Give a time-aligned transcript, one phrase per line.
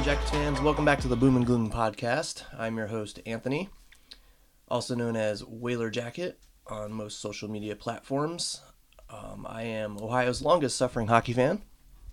[0.00, 0.58] fans.
[0.62, 2.44] Welcome back to the Boom and Gloom podcast.
[2.58, 3.68] I'm your host, Anthony,
[4.66, 8.62] also known as Whaler Jacket on most social media platforms.
[9.10, 11.62] Um, I am Ohio's longest suffering hockey fan.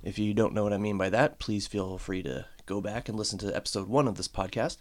[0.03, 3.07] If you don't know what I mean by that, please feel free to go back
[3.07, 4.77] and listen to episode one of this podcast.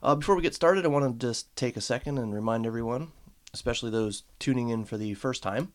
[0.00, 3.10] Uh, before we get started, I want to just take a second and remind everyone,
[3.52, 5.72] especially those tuning in for the first time,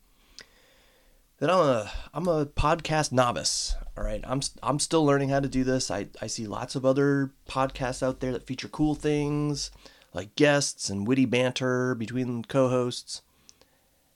[1.39, 3.75] that I'm a I'm a podcast novice.
[3.97, 5.91] All right, I'm I'm still learning how to do this.
[5.91, 9.71] I I see lots of other podcasts out there that feature cool things
[10.13, 13.21] like guests and witty banter between co-hosts,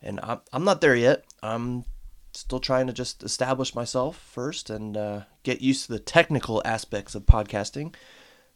[0.02, 1.26] and I'm I'm not there yet.
[1.44, 1.86] I'm
[2.34, 7.14] still trying to just establish myself first and uh, get used to the technical aspects
[7.14, 7.94] of podcasting.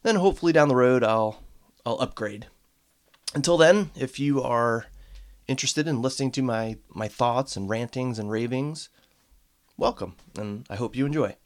[0.02, 1.42] Then hopefully down the road I'll
[1.84, 2.46] I'll upgrade.
[3.34, 4.86] Until then, if you are
[5.48, 8.88] interested in listening to my my thoughts and rantings and ravings,
[9.76, 11.36] welcome, and I hope you enjoy.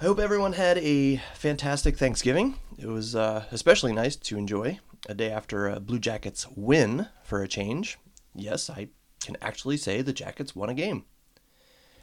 [0.00, 2.56] I hope everyone had a fantastic Thanksgiving.
[2.78, 7.42] It was uh, especially nice to enjoy a day after a Blue Jackets win for
[7.42, 7.98] a change.
[8.34, 8.88] Yes, I
[9.22, 11.04] can actually say the Jackets won a game.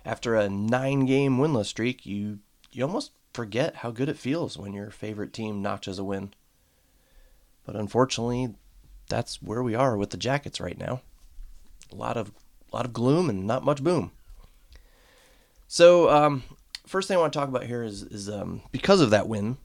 [0.05, 2.39] After a nine-game winless streak, you
[2.71, 6.33] you almost forget how good it feels when your favorite team notches a win.
[7.65, 8.55] But unfortunately,
[9.08, 11.02] that's where we are with the Jackets right now.
[11.91, 12.31] A lot of
[12.72, 14.11] a lot of gloom and not much boom.
[15.67, 16.44] So, um,
[16.86, 19.58] first thing I want to talk about here is is um, because of that win.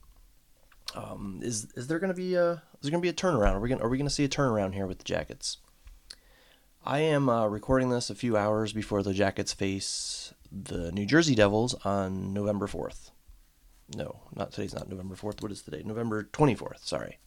[0.95, 3.53] Um, is is there going to be a is there going to be a turnaround?
[3.53, 5.57] Are we going are we going to see a turnaround here with the Jackets?
[6.85, 11.33] I am uh, recording this a few hours before the Jackets face the New Jersey
[11.33, 13.11] Devils on November fourth.
[13.95, 15.41] No, not today's not November fourth.
[15.41, 15.81] What is today?
[15.83, 16.85] November twenty fourth.
[16.85, 17.17] Sorry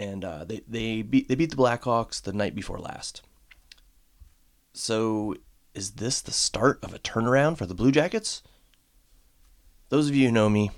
[0.00, 3.20] and uh, they they beat they beat the Blackhawks the night before last.
[4.72, 5.36] So
[5.74, 8.42] is this the start of a turnaround for the Blue Jackets?
[9.90, 10.70] Those of you who know me,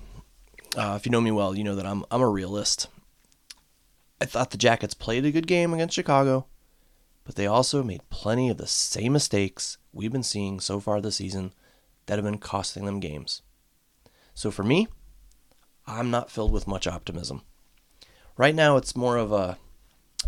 [0.75, 2.87] uh, if you know me well, you know that I'm I'm a realist.
[4.19, 6.47] I thought the Jackets played a good game against Chicago,
[7.23, 11.17] but they also made plenty of the same mistakes we've been seeing so far this
[11.17, 11.53] season
[12.07, 13.41] that have been costing them games.
[14.33, 14.87] So for me,
[15.87, 17.43] I'm not filled with much optimism.
[18.35, 19.57] Right now, it's more of a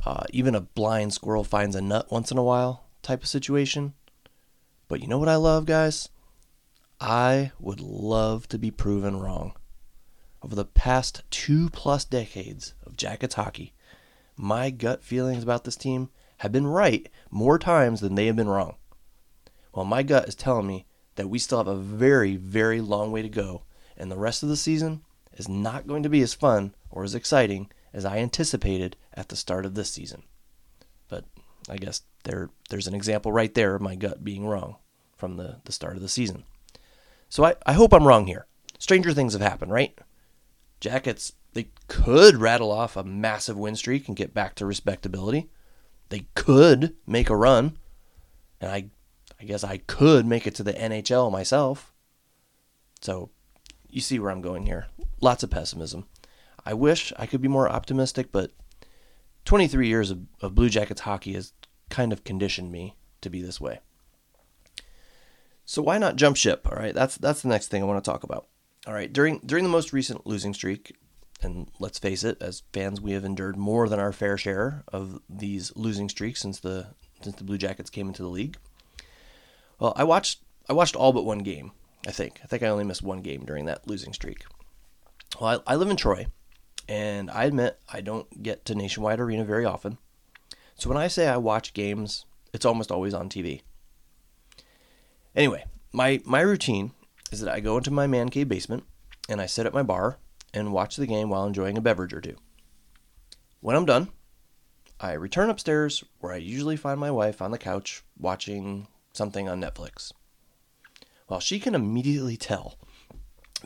[0.06, 3.94] uh, even a blind squirrel finds a nut once in a while type of situation.
[4.88, 6.10] But you know what I love, guys?
[7.00, 9.54] I would love to be proven wrong.
[10.44, 13.74] Over the past two plus decades of Jackets hockey,
[14.38, 18.50] my gut feelings about this team have been right more times than they have been
[18.50, 18.76] wrong.
[19.74, 20.86] Well, my gut is telling me
[21.16, 23.64] that we still have a very, very long way to go,
[23.98, 25.02] and the rest of the season
[25.34, 29.38] is not going to be as fun or as exciting as I anticipated at the
[29.38, 30.24] start of this season.
[31.08, 31.24] But
[31.70, 34.76] I guess there there's an example right there of my gut being wrong
[35.18, 36.44] from the, the start of the season.
[37.30, 38.48] So I, I hope I'm wrong here.
[38.78, 39.98] Stranger things have happened, right?
[40.82, 45.50] Jackets, they could rattle off a massive win streak and get back to respectability.
[46.10, 47.78] They could make a run.
[48.60, 48.90] And I
[49.40, 51.94] I guess I could make it to the NHL myself.
[53.00, 53.30] So
[53.90, 54.88] you see where I'm going here.
[55.22, 56.08] Lots of pessimism.
[56.66, 58.52] I wish I could be more optimistic, but
[59.46, 61.54] 23 years of, of Blue Jackets hockey has
[61.90, 63.80] kind of conditioned me to be this way.
[65.66, 66.68] So why not jump ship?
[66.70, 68.48] All right, that's that's the next thing I want to talk about.
[68.86, 70.96] All right, during during the most recent losing streak,
[71.42, 75.22] and let's face it, as fans, we have endured more than our fair share of
[75.28, 76.88] these losing streaks since the
[77.22, 78.58] since the Blue Jackets came into the league.
[79.80, 81.72] Well, I watched I watched all but one game.
[82.08, 84.46] I think I think I only missed one game during that losing streak.
[85.40, 86.28] Well, I, I live in Troy,
[86.88, 89.98] and I admit I don't get to Nationwide Arena very often.
[90.76, 93.62] So when I say I watch games, it's almost always on TV.
[95.36, 96.92] Anyway, my, my routine
[97.32, 98.84] is that I go into my man cave basement
[99.28, 100.18] and I sit at my bar
[100.54, 102.36] and watch the game while enjoying a beverage or two.
[103.60, 104.10] When I'm done,
[105.00, 109.62] I return upstairs where I usually find my wife on the couch watching something on
[109.62, 110.12] Netflix.
[111.28, 112.76] Well, she can immediately tell,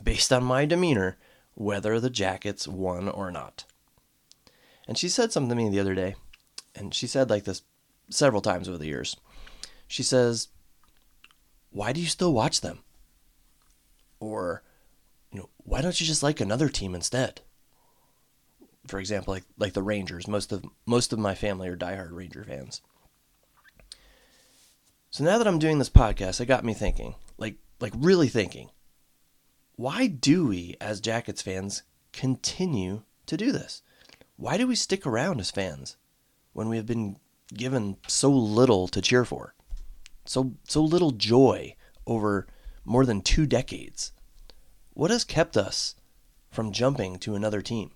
[0.01, 1.17] based on my demeanor,
[1.59, 3.65] whether the Jackets won or not.
[4.87, 6.15] And she said something to me the other day,
[6.73, 7.63] and she said like this
[8.09, 9.17] several times over the years.
[9.85, 10.47] She says,
[11.69, 12.79] Why do you still watch them?
[14.21, 14.63] Or,
[15.31, 17.41] you know, why don't you just like another team instead?
[18.87, 20.29] For example, like like the Rangers.
[20.29, 22.81] Most of most of my family are diehard Ranger fans.
[25.11, 28.69] So now that I'm doing this podcast, it got me thinking, like like really thinking
[29.79, 33.81] why do we, as Jackets fans, continue to do this?
[34.35, 35.95] Why do we stick around as fans
[36.51, 37.15] when we have been
[37.53, 39.55] given so little to cheer for?
[40.25, 42.45] So, so little joy over
[42.83, 44.11] more than two decades?
[44.93, 45.95] What has kept us
[46.51, 47.91] from jumping to another team.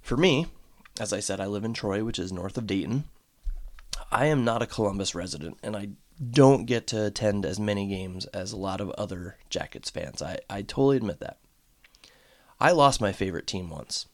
[0.00, 0.46] For me,
[0.98, 3.04] as I said, I live in Troy, which is north of Dayton.
[4.10, 5.90] I am not a Columbus resident, and I
[6.28, 10.20] don't get to attend as many games as a lot of other Jackets fans.
[10.20, 11.38] I, I totally admit that.
[12.60, 14.06] I lost my favorite team once,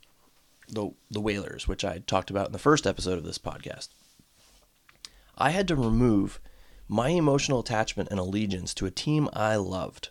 [0.69, 3.89] the the Whalers, which I talked about in the first episode of this podcast.
[5.37, 6.41] I had to remove
[6.89, 10.11] my emotional attachment and allegiance to a team I loved.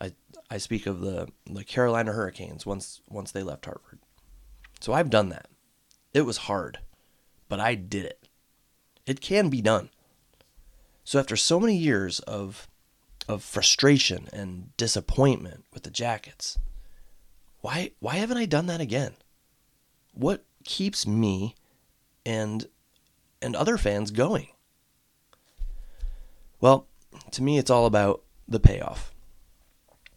[0.00, 0.14] I
[0.50, 4.00] I speak of the the Carolina Hurricanes once once they left Hartford.
[4.80, 5.46] So I've done that.
[6.12, 6.80] It was hard,
[7.48, 8.28] but I did it.
[9.06, 9.90] It can be done.
[11.08, 12.68] So after so many years of
[13.30, 16.58] of frustration and disappointment with the Jackets,
[17.62, 19.14] why why haven't I done that again?
[20.12, 21.54] What keeps me
[22.26, 22.66] and
[23.40, 24.48] and other fans going?
[26.60, 26.86] Well,
[27.30, 29.14] to me it's all about the payoff.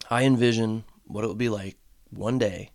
[0.10, 1.78] I envision what it will be like
[2.10, 2.72] one day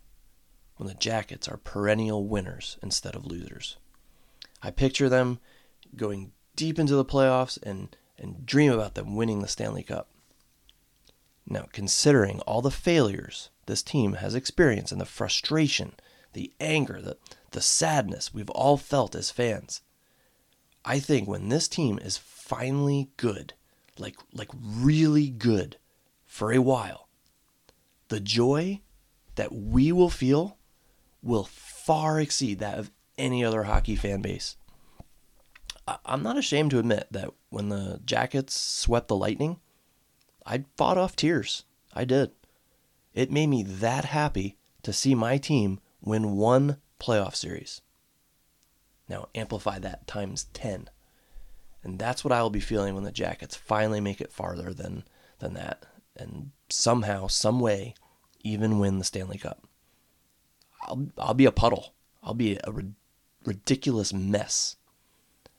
[0.77, 3.77] when the Jackets are perennial winners instead of losers.
[4.63, 5.37] I picture them
[5.95, 10.09] going deep into the playoffs and, and dream about them winning the Stanley Cup.
[11.45, 15.93] Now, considering all the failures this team has experienced and the frustration,
[16.33, 17.17] the anger, the,
[17.51, 19.81] the sadness we've all felt as fans,
[20.83, 23.53] I think when this team is finally good,
[23.97, 25.77] like like really good
[26.25, 27.07] for a while,
[28.07, 28.81] the joy
[29.35, 30.57] that we will feel
[31.21, 34.55] will far exceed that of any other hockey fan base.
[36.05, 39.59] I'm not ashamed to admit that when the Jackets swept the Lightning,
[40.45, 41.63] I fought off tears.
[41.93, 42.31] I did.
[43.13, 47.81] It made me that happy to see my team win one playoff series.
[49.09, 50.89] Now amplify that times 10.
[51.83, 55.03] And that's what I will be feeling when the Jackets finally make it farther than
[55.39, 55.85] than that
[56.17, 57.93] and somehow, some way
[58.41, 59.63] even win the Stanley Cup.
[60.83, 61.93] I'll I'll be a puddle.
[62.23, 62.93] I'll be a ri-
[63.45, 64.75] ridiculous mess.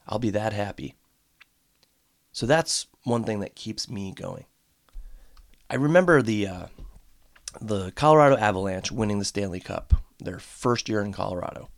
[0.08, 0.94] I'll be that happy.
[2.32, 4.44] So that's one thing that keeps me going.
[5.70, 6.66] I remember the uh,
[7.60, 11.68] the Colorado Avalanche winning the Stanley Cup their first year in Colorado.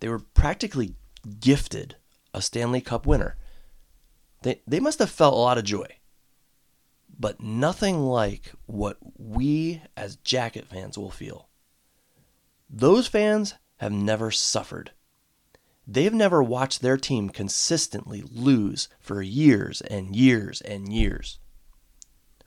[0.00, 0.94] They were practically
[1.40, 1.96] gifted
[2.32, 3.36] a Stanley Cup winner.
[4.42, 5.86] They they must have felt a lot of joy.
[7.18, 11.48] But nothing like what we as Jacket fans will feel
[12.68, 14.90] those fans have never suffered.
[15.86, 21.38] They've never watched their team consistently lose for years and years and years.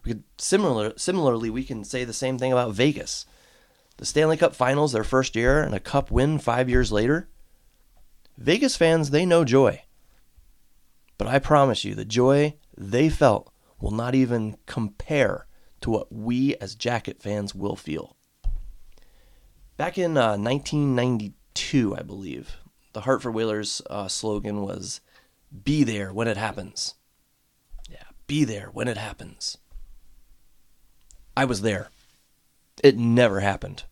[0.03, 3.25] We could similar, similarly, we can say the same thing about Vegas.
[3.97, 7.29] The Stanley Cup Finals their first year and a cup win five years later.
[8.37, 9.83] Vegas fans, they know joy.
[11.17, 15.47] But I promise you, the joy they felt will not even compare
[15.81, 18.15] to what we as Jacket fans will feel.
[19.77, 22.57] Back in uh, 1992, I believe,
[22.93, 25.01] the Hartford Whalers uh, slogan was
[25.63, 26.95] "Be there when it happens."
[27.89, 29.57] Yeah, be there when it happens.
[31.35, 31.89] I was there.
[32.83, 33.83] It never happened.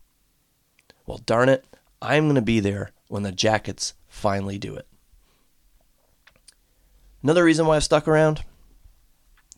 [1.05, 1.65] Well, darn it,
[2.01, 4.87] I'm going to be there when the Jackets finally do it.
[7.23, 8.43] Another reason why I've stuck around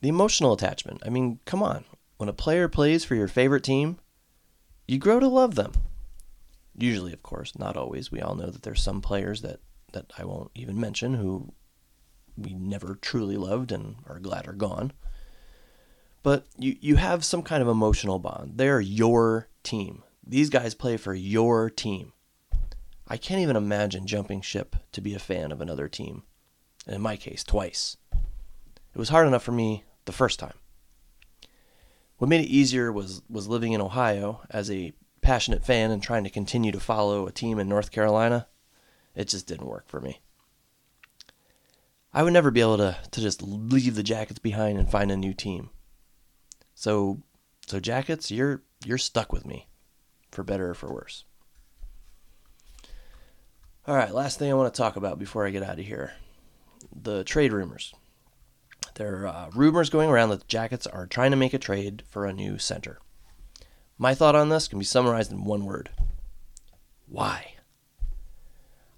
[0.02, 1.02] the emotional attachment.
[1.06, 1.86] I mean, come on.
[2.18, 3.98] When a player plays for your favorite team,
[4.88, 5.74] you grow to love them.
[6.80, 8.12] Usually, of course, not always.
[8.12, 9.60] We all know that there's some players that,
[9.92, 11.54] that I won't even mention who
[12.38, 14.94] we never truly loved and are glad are gone.
[16.24, 18.54] But you, you have some kind of emotional bond.
[18.56, 20.04] They're your team.
[20.26, 22.14] These guys play for your team.
[23.08, 26.24] I can't even imagine jumping ship to be a fan of another team.
[26.86, 27.98] And in my case, twice.
[28.14, 30.54] It was hard enough for me the first time.
[32.18, 34.94] What made it easier was, was living in Ohio as a
[35.30, 38.48] passionate fan and trying to continue to follow a team in North Carolina,
[39.14, 40.22] it just didn't work for me.
[42.12, 45.16] I would never be able to, to just leave the Jackets behind and find a
[45.16, 45.70] new team.
[46.74, 47.22] So
[47.68, 49.68] so Jackets, you're you're stuck with me,
[50.32, 51.26] for better or for worse.
[53.86, 56.14] All right, last thing I want to talk about before I get out of here.
[56.92, 57.94] The trade rumors.
[58.96, 62.02] There are uh, rumors going around that the Jackets are trying to make a trade
[62.10, 63.00] for a new center.
[64.02, 65.92] My thought on this can be summarized in one word
[67.10, 67.56] why?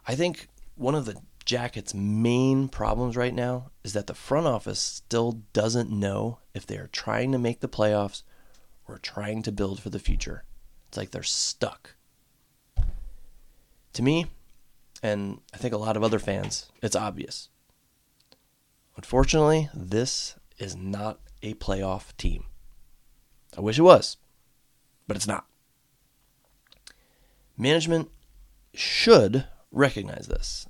[0.08, 4.80] I think one of the Jackets' main problems right now is that the front office
[4.80, 8.24] still doesn't know if they are trying to make the playoffs
[8.88, 10.44] or trying to build for the future.
[10.88, 11.96] It's like they're stuck.
[13.94, 14.28] To me,
[15.02, 17.50] and I think a lot of other fans, it's obvious.
[18.98, 22.46] Unfortunately, this is not a playoff team.
[23.58, 24.18] I wish it was.
[25.08, 25.46] But it's not.
[27.58, 28.10] Management
[28.74, 30.68] should recognize this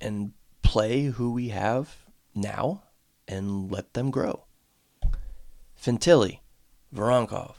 [0.00, 2.82] and play who we have now
[3.28, 4.44] and let them grow.
[5.80, 6.40] Fantilli,
[6.94, 7.54] Voronkov,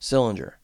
[0.00, 0.54] Sillinger,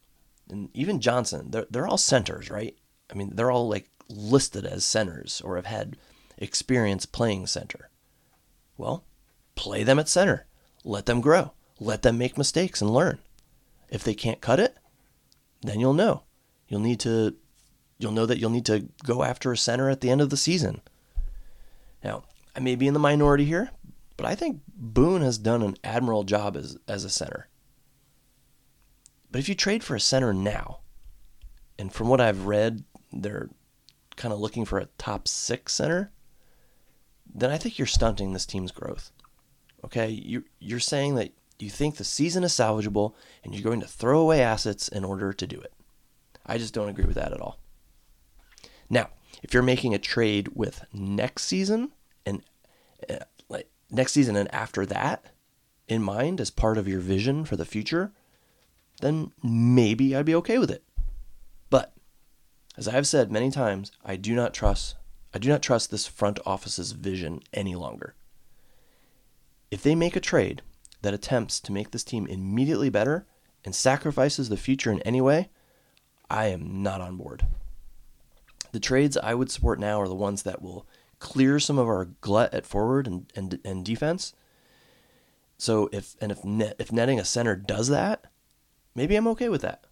[0.51, 2.77] and even Johnson, they're, they're all centers, right?
[3.11, 5.97] I mean, they're all like listed as centers or have had
[6.37, 7.91] experience playing center.
[8.77, 9.05] Well,
[9.55, 10.47] play them at center.
[10.85, 11.53] Let them grow.
[11.81, 13.19] Let them make mistakes and learn.
[13.95, 14.77] If they can't cut it,
[15.63, 16.25] then you'll know.
[16.67, 17.37] You'll need to
[17.97, 20.37] you'll know that you'll need to go after a center at the end of the
[20.37, 20.81] season.
[22.03, 22.25] Now,
[22.57, 23.71] I may be in the minority here,
[24.17, 27.49] but I think Boone has done an admirable job as, as a center.
[29.31, 30.81] But if you trade for a center now,
[31.79, 32.83] and from what I've read,
[33.13, 33.49] they're
[34.17, 36.11] kind of looking for a top six center,
[37.33, 39.13] then I think you're stunting this team's growth.
[39.85, 43.87] Okay, you you're saying that you think the season is salvageable and you're going to
[43.87, 45.73] throw away assets in order to do it.
[46.47, 47.59] I just don't agree with that at all.
[48.91, 49.11] Now,
[49.43, 51.93] if you're making a trade with next season
[52.27, 52.43] and
[53.09, 55.27] uh, like next season and after that
[55.89, 58.13] in mind as part of your vision for the future,
[59.01, 60.83] then maybe I'd be okay with it.
[61.71, 61.93] But
[62.77, 64.97] as I have said many times, I do not trust
[65.35, 68.15] I do not trust this front office's vision any longer.
[69.73, 70.63] If they make a trade
[71.05, 73.27] that attempts to make this team immediately better
[73.63, 75.51] and sacrifices the future in any way,
[76.31, 77.47] I am not on board.
[78.73, 80.87] The trades I would support now are the ones that will
[81.19, 84.35] clear some of our glut at forward and, and, and defense.
[85.59, 88.25] So if and if net, if netting a center does that,
[88.95, 89.85] maybe I'm okay with that,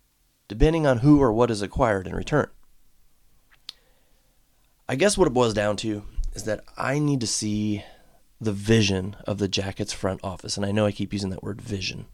[0.49, 2.49] depending on who or what is acquired in return.
[4.88, 6.04] I guess what it boils down to
[6.35, 7.85] is that I need to see
[8.42, 11.62] the vision of the Jackets front office, and I know I keep using that word
[11.62, 12.06] vision,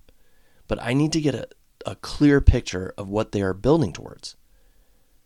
[0.67, 1.49] but I need to get a,
[1.87, 4.37] a clear picture of what they are building towards.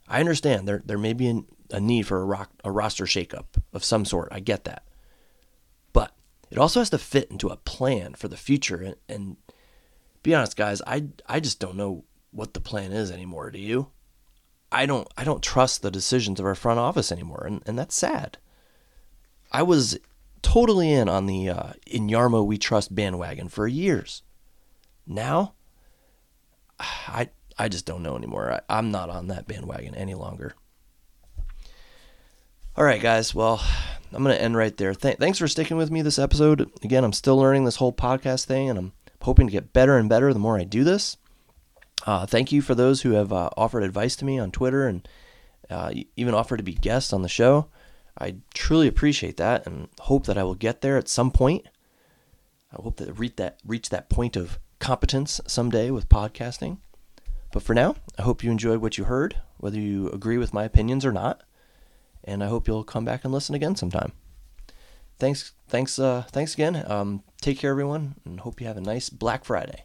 [0.07, 3.47] I understand there there may be an, a need for a, rock, a roster shakeup
[3.73, 4.29] of some sort.
[4.31, 4.85] I get that,
[5.93, 6.15] but
[6.51, 8.77] it also has to fit into a plan for the future.
[8.77, 9.37] And, and
[10.23, 13.51] be honest, guys, I I just don't know what the plan is anymore.
[13.51, 13.89] Do you?
[14.71, 17.97] I don't I don't trust the decisions of our front office anymore, and, and that's
[17.97, 18.39] sad.
[19.51, 19.99] I was
[20.43, 24.23] totally in on the uh, in Jarmo we trust bandwagon for years.
[25.07, 25.55] Now,
[26.81, 28.61] I I just don't know anymore.
[28.69, 30.55] I, am not on that bandwagon any longer.
[32.77, 33.35] All right, guys.
[33.35, 33.63] Well,
[34.13, 34.95] I'm going to end right there.
[34.95, 36.71] Th- thanks for sticking with me this episode.
[36.83, 40.09] Again, I'm still learning this whole podcast thing, and I'm hoping to get better and
[40.09, 41.17] better the more I do this.
[42.07, 45.09] Uh, thank you for those who have uh, offered advice to me on Twitter and
[45.71, 47.69] uh, even offered to be guests on the show.
[48.19, 51.67] I truly appreciate that and hope that I will get there at some point.
[52.73, 56.79] I hope that reach that reach that point of competence someday with podcasting.
[57.53, 60.65] But for now, I hope you enjoyed what you heard, whether you agree with my
[60.65, 61.43] opinions or not.
[62.25, 64.13] And I hope you'll come back and listen again sometime.
[65.19, 66.83] Thanks, thanks, uh, thanks again.
[66.87, 69.85] Um, take care, everyone, and hope you have a nice Black Friday.